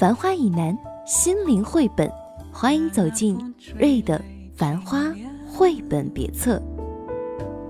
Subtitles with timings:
[0.00, 2.10] 繁花以南，心灵绘本，
[2.50, 3.36] 欢迎走进
[3.78, 4.18] 瑞的
[4.56, 5.02] 《繁花》
[5.46, 6.58] 绘本别册。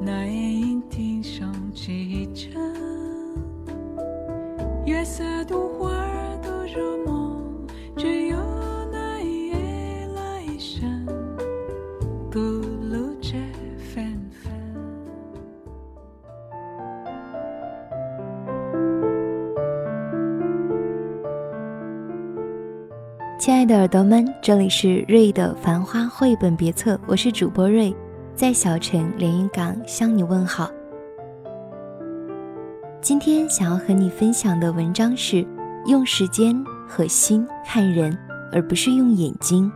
[0.00, 2.52] 那夜莺啼声几阵，
[4.86, 6.99] 月色独花儿都入
[23.40, 27.96] 亲爱的耳朵们，这里是瑞的《繁花》绘本别册，我是主播瑞。
[28.34, 30.70] 在小城连云港向你问好。
[33.00, 35.42] 今天想要和你分享的文章是：
[35.86, 36.54] 用时间
[36.86, 38.14] 和心看人，
[38.52, 39.72] 而不是用眼睛。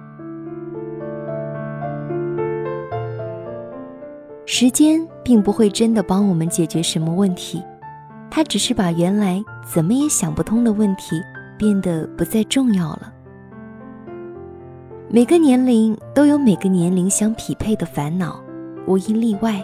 [4.44, 7.62] 时间并不会真的帮我们解决什么问题，
[8.30, 11.18] 它只是把原来怎么也想不通的问题
[11.56, 13.13] 变得不再重要了。
[15.10, 18.42] 每个年龄都有每个年龄相匹配的烦恼。
[18.86, 19.62] 无一例外，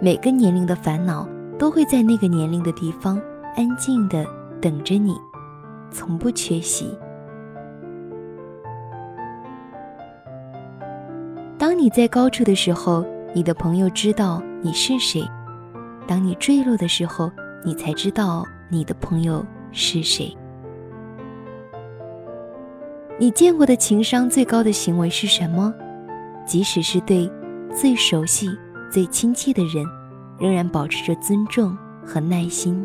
[0.00, 3.20] 每个年龄的烦恼都会在那个年龄的地方
[3.56, 4.24] 安静的
[4.60, 5.14] 等着你，
[5.90, 6.96] 从不缺席。
[11.58, 15.22] 当你在高处的时候，你的朋友知道你是谁；
[16.06, 17.30] 当你坠落的时候，
[17.64, 20.34] 你才知道你的朋友是谁。
[23.18, 25.72] 你见过的情商最高的行为是什么？
[26.46, 27.30] 即使是对。
[27.74, 28.50] 最熟悉、
[28.90, 29.82] 最亲切的人，
[30.38, 31.74] 仍然保持着尊重
[32.04, 32.84] 和耐心。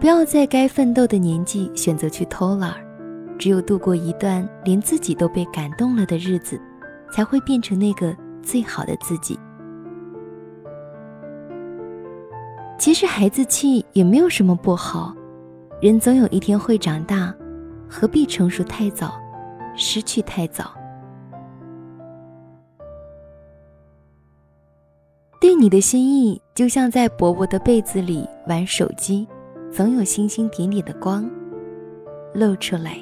[0.00, 2.74] 不要在该奋斗的年纪选择去偷懒，
[3.38, 6.58] 只有度过一段连自己都被感动了的日子，
[7.12, 9.38] 才会变成那个最好的自己。
[12.78, 15.14] 其实孩子气也没有什么不好，
[15.80, 17.32] 人总有一天会长大，
[17.88, 19.12] 何必成熟太早，
[19.76, 20.74] 失去太早？
[25.40, 29.24] 对你的心意，就像在薄薄的被子里玩手机，
[29.70, 31.30] 总有星星点点的光
[32.34, 32.98] 露出来。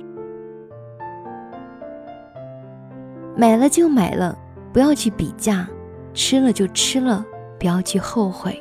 [3.34, 4.38] 买了就买了，
[4.70, 5.66] 不要去比价；
[6.12, 7.24] 吃了就吃了，
[7.58, 8.52] 不要去后悔；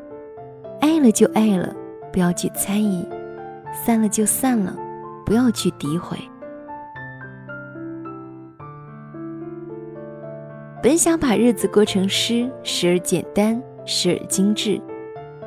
[0.80, 1.76] 爱了就爱了，
[2.14, 3.06] 不要去猜疑；
[3.76, 4.76] 散了就散了，
[5.26, 6.18] 不要去诋毁。
[10.82, 14.80] 本想把日子过成诗，时而简单，时而精致，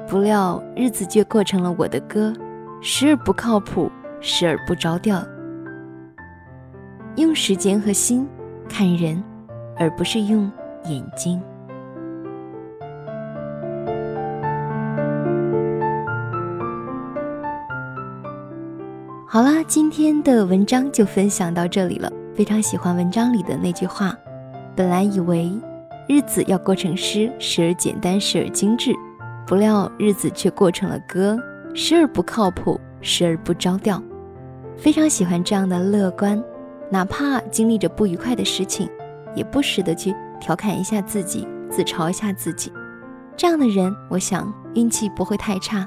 [0.08, 2.32] 不料日子却过成了我的歌，
[2.80, 3.90] 时而不靠谱，
[4.20, 5.24] 时而不着调。
[7.16, 8.28] 用时间和心
[8.68, 9.22] 看人，
[9.76, 10.50] 而不是用
[10.84, 11.40] 眼睛。
[19.30, 22.10] 好啦，今天的文章就分享到这里了。
[22.34, 24.16] 非常喜欢文章里的那句话。
[24.74, 25.52] 本来以为
[26.08, 28.90] 日子要过成诗，时而简单，时而精致，
[29.46, 31.38] 不料日子却过成了歌，
[31.74, 34.02] 时而不靠谱，时而不着调。
[34.78, 36.42] 非常喜欢这样的乐观，
[36.90, 38.88] 哪怕经历着不愉快的事情，
[39.34, 42.72] 也不时的去调侃一下自己，自嘲一下自己。
[43.36, 45.86] 这样的人，我想运气不会太差。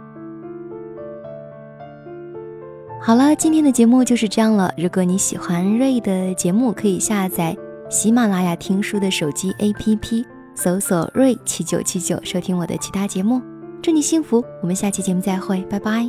[3.04, 4.72] 好了，今天的节目就是这样了。
[4.78, 7.58] 如果你喜欢瑞的节目，可以下载。
[7.90, 10.24] 喜马拉雅听书的手机 APP，
[10.54, 13.42] 搜索“瑞七九七九”收听我的其他节目。
[13.82, 16.08] 祝你幸福，我们下期节目再会，拜拜。